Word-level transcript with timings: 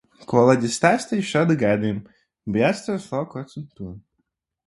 Kolēģe 0.29 0.69
stāstīja 0.75 1.25
šādu 1.31 1.57
gadījumu: 1.63 2.01
bija 2.55 2.71
atstājusi 2.77 3.13
laukos 3.17 3.43
acu 3.43 3.61
tušu. 3.67 3.93